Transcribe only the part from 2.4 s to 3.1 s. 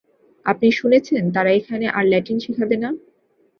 শেখাবে না?